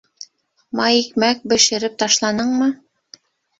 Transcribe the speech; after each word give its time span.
Майикмәк 0.79 1.45
бешереп 1.53 2.01
ташланыңмы? 2.01 2.73